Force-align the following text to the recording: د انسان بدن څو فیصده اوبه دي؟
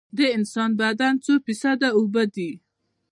د 0.17 0.19
انسان 0.37 0.69
بدن 0.81 1.13
څو 1.25 1.33
فیصده 1.45 1.89
اوبه 1.97 2.23
دي؟ 2.35 2.51